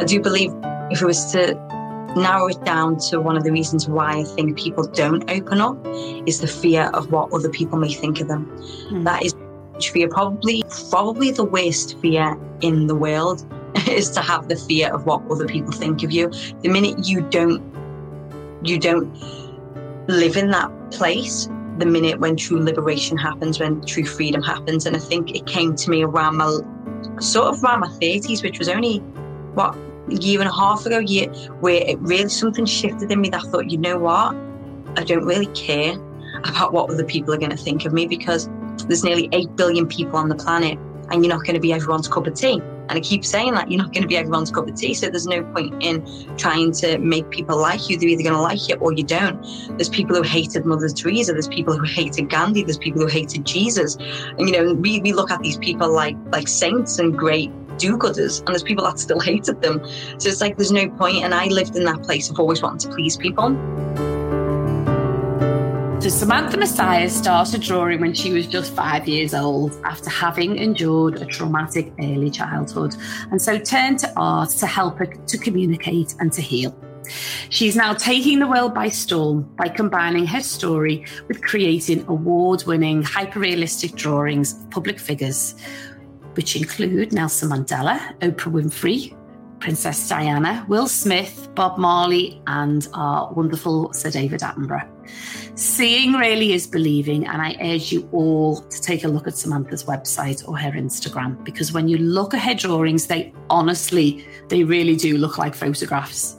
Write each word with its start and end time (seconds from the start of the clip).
I 0.00 0.04
do 0.04 0.18
believe 0.18 0.50
if 0.90 1.02
it 1.02 1.04
was 1.04 1.30
to 1.32 1.52
narrow 2.16 2.48
it 2.48 2.64
down 2.64 2.96
to 2.96 3.20
one 3.20 3.36
of 3.36 3.44
the 3.44 3.52
reasons 3.52 3.86
why 3.86 4.20
I 4.20 4.24
think 4.24 4.58
people 4.58 4.84
don't 4.84 5.30
open 5.30 5.60
up 5.60 5.76
is 6.26 6.40
the 6.40 6.46
fear 6.46 6.84
of 6.94 7.12
what 7.12 7.30
other 7.34 7.50
people 7.50 7.78
may 7.78 7.92
think 7.92 8.18
of 8.22 8.28
them. 8.28 8.46
Mm. 8.90 9.04
That 9.04 9.22
is 9.22 9.34
fear, 9.92 10.08
probably 10.08 10.62
probably 10.88 11.32
the 11.32 11.44
worst 11.44 11.98
fear 12.00 12.34
in 12.62 12.86
the 12.86 12.94
world 12.94 13.44
is 13.88 14.08
to 14.12 14.22
have 14.22 14.48
the 14.48 14.56
fear 14.56 14.90
of 14.90 15.04
what 15.04 15.22
other 15.30 15.46
people 15.46 15.70
think 15.70 16.02
of 16.02 16.10
you. 16.10 16.30
The 16.62 16.70
minute 16.70 17.06
you 17.06 17.20
don't 17.28 17.62
you 18.64 18.78
don't 18.78 19.14
live 20.08 20.38
in 20.38 20.50
that 20.50 20.70
place, 20.92 21.46
the 21.76 21.84
minute 21.84 22.20
when 22.20 22.36
true 22.36 22.58
liberation 22.58 23.18
happens, 23.18 23.60
when 23.60 23.82
true 23.82 24.06
freedom 24.06 24.42
happens. 24.42 24.86
And 24.86 24.96
I 24.96 24.98
think 24.98 25.34
it 25.34 25.46
came 25.46 25.76
to 25.76 25.90
me 25.90 26.04
around 26.04 26.38
my 26.38 26.58
sort 27.20 27.54
of 27.54 27.62
around 27.62 27.80
my 27.80 27.88
30s, 28.00 28.42
which 28.42 28.58
was 28.58 28.70
only 28.70 29.00
what 29.52 29.76
year 30.08 30.40
and 30.40 30.48
a 30.48 30.52
half 30.52 30.86
ago, 30.86 30.98
year 30.98 31.28
where 31.60 31.82
it 31.86 31.98
really 32.00 32.28
something 32.28 32.66
shifted 32.66 33.10
in 33.10 33.20
me 33.20 33.30
that 33.30 33.44
I 33.44 33.48
thought, 33.48 33.70
you 33.70 33.78
know 33.78 33.98
what? 33.98 34.34
I 34.96 35.04
don't 35.04 35.24
really 35.24 35.46
care 35.48 35.94
about 36.44 36.72
what 36.72 36.90
other 36.90 37.04
people 37.04 37.34
are 37.34 37.38
going 37.38 37.50
to 37.50 37.56
think 37.56 37.84
of 37.84 37.92
me 37.92 38.06
because 38.06 38.48
there's 38.86 39.04
nearly 39.04 39.28
8 39.32 39.56
billion 39.56 39.86
people 39.86 40.16
on 40.16 40.28
the 40.28 40.34
planet 40.34 40.78
and 41.10 41.24
you're 41.24 41.34
not 41.34 41.44
going 41.44 41.54
to 41.54 41.60
be 41.60 41.72
everyone's 41.72 42.08
cup 42.08 42.26
of 42.26 42.34
tea. 42.34 42.60
And 42.88 42.98
I 42.98 43.00
keep 43.00 43.24
saying 43.24 43.54
that 43.54 43.70
you're 43.70 43.80
not 43.80 43.92
going 43.92 44.02
to 44.02 44.08
be 44.08 44.16
everyone's 44.16 44.50
cup 44.50 44.66
of 44.66 44.74
tea. 44.74 44.94
So 44.94 45.10
there's 45.10 45.26
no 45.26 45.44
point 45.44 45.74
in 45.80 46.04
trying 46.36 46.72
to 46.72 46.98
make 46.98 47.30
people 47.30 47.56
like 47.56 47.88
you. 47.88 47.96
They're 47.96 48.08
either 48.08 48.24
going 48.24 48.34
to 48.34 48.40
like 48.40 48.68
you 48.68 48.74
or 48.76 48.92
you 48.92 49.04
don't. 49.04 49.40
There's 49.76 49.88
people 49.88 50.16
who 50.16 50.22
hated 50.22 50.64
Mother 50.64 50.88
Teresa. 50.88 51.32
There's 51.32 51.46
people 51.46 51.76
who 51.76 51.84
hated 51.84 52.30
Gandhi. 52.30 52.64
There's 52.64 52.78
people 52.78 53.00
who 53.02 53.06
hated 53.06 53.44
Jesus. 53.44 53.96
And, 53.96 54.40
you 54.40 54.52
know, 54.52 54.74
we, 54.74 55.00
we 55.00 55.12
look 55.12 55.30
at 55.30 55.40
these 55.40 55.56
people 55.58 55.92
like, 55.92 56.16
like 56.32 56.48
saints 56.48 56.98
and 56.98 57.16
great 57.16 57.52
do-gooders 57.80 58.38
and 58.40 58.48
there's 58.48 58.62
people 58.62 58.84
that 58.84 58.98
still 58.98 59.20
hated 59.20 59.62
them. 59.62 59.84
So 60.18 60.28
it's 60.28 60.40
like 60.40 60.56
there's 60.56 60.70
no 60.70 60.88
point. 60.90 61.24
And 61.24 61.34
I 61.34 61.46
lived 61.46 61.76
in 61.76 61.84
that 61.84 62.02
place 62.02 62.30
of 62.30 62.38
always 62.38 62.62
wanting 62.62 62.90
to 62.90 62.94
please 62.94 63.16
people. 63.16 63.56
So 66.00 66.08
Samantha 66.08 66.56
Messiah 66.56 67.10
started 67.10 67.60
drawing 67.60 68.00
when 68.00 68.14
she 68.14 68.32
was 68.32 68.46
just 68.46 68.74
five 68.74 69.06
years 69.06 69.34
old 69.34 69.78
after 69.84 70.08
having 70.08 70.56
endured 70.56 71.20
a 71.20 71.26
traumatic 71.26 71.92
early 72.00 72.30
childhood, 72.30 72.96
and 73.30 73.40
so 73.40 73.58
turned 73.58 73.98
to 73.98 74.10
art 74.16 74.48
to 74.60 74.66
help 74.66 74.96
her 74.98 75.04
to 75.04 75.36
communicate 75.36 76.14
and 76.18 76.32
to 76.32 76.40
heal. 76.40 76.74
She's 77.50 77.76
now 77.76 77.92
taking 77.92 78.38
the 78.38 78.46
world 78.46 78.72
by 78.72 78.88
storm 78.88 79.42
by 79.56 79.68
combining 79.68 80.24
her 80.26 80.40
story 80.40 81.04
with 81.28 81.42
creating 81.42 82.06
award 82.08 82.64
winning, 82.66 83.02
hyper 83.02 83.40
realistic 83.40 83.94
drawings 83.94 84.54
of 84.54 84.70
public 84.70 84.98
figures, 84.98 85.54
which 86.34 86.56
include 86.56 87.12
Nelson 87.12 87.50
Mandela, 87.50 87.98
Oprah 88.20 88.52
Winfrey, 88.52 89.16
Princess 89.60 90.08
Diana, 90.08 90.64
Will 90.68 90.88
Smith, 90.88 91.48
Bob 91.54 91.78
Marley, 91.78 92.40
and 92.46 92.88
our 92.94 93.32
wonderful 93.34 93.92
Sir 93.92 94.10
David 94.10 94.40
Attenborough. 94.40 94.88
Seeing 95.54 96.14
really 96.14 96.52
is 96.52 96.66
believing, 96.66 97.26
and 97.26 97.42
I 97.42 97.56
urge 97.60 97.92
you 97.92 98.08
all 98.12 98.62
to 98.62 98.80
take 98.80 99.04
a 99.04 99.08
look 99.08 99.26
at 99.26 99.36
Samantha's 99.36 99.84
website 99.84 100.48
or 100.48 100.56
her 100.56 100.72
Instagram 100.72 101.44
because 101.44 101.72
when 101.72 101.88
you 101.88 101.98
look 101.98 102.32
at 102.32 102.40
her 102.40 102.54
drawings, 102.54 103.06
they 103.06 103.34
honestly, 103.50 104.26
they 104.48 104.64
really 104.64 104.96
do 104.96 105.18
look 105.18 105.36
like 105.36 105.54
photographs. 105.54 106.36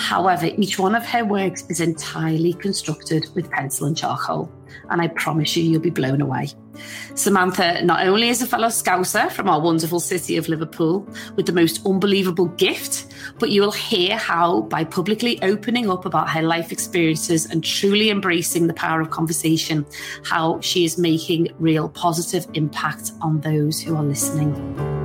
However, 0.00 0.46
each 0.56 0.78
one 0.78 0.94
of 0.94 1.04
her 1.04 1.26
works 1.26 1.64
is 1.68 1.78
entirely 1.78 2.54
constructed 2.54 3.26
with 3.34 3.50
pencil 3.50 3.86
and 3.86 3.94
charcoal, 3.94 4.50
and 4.88 5.02
I 5.02 5.08
promise 5.08 5.54
you, 5.54 5.62
you'll 5.62 5.82
be 5.82 5.90
blown 5.90 6.22
away. 6.22 6.48
Samantha 7.14 7.84
not 7.84 8.06
only 8.06 8.30
is 8.30 8.40
a 8.40 8.46
fellow 8.46 8.68
Scouser 8.68 9.30
from 9.30 9.46
our 9.46 9.60
wonderful 9.60 10.00
city 10.00 10.38
of 10.38 10.48
Liverpool 10.48 11.06
with 11.36 11.44
the 11.44 11.52
most 11.52 11.84
unbelievable 11.86 12.46
gift, 12.46 13.12
but 13.38 13.50
you 13.50 13.60
will 13.60 13.72
hear 13.72 14.16
how, 14.16 14.62
by 14.62 14.84
publicly 14.84 15.38
opening 15.42 15.90
up 15.90 16.06
about 16.06 16.30
her 16.30 16.42
life 16.42 16.72
experiences 16.72 17.44
and 17.44 17.62
truly 17.62 18.08
embracing 18.08 18.68
the 18.68 18.74
power 18.74 19.02
of 19.02 19.10
conversation, 19.10 19.84
how 20.24 20.58
she 20.62 20.86
is 20.86 20.96
making 20.96 21.48
real 21.58 21.90
positive 21.90 22.46
impact 22.54 23.12
on 23.20 23.38
those 23.42 23.82
who 23.82 23.94
are 23.94 24.02
listening. 24.02 24.99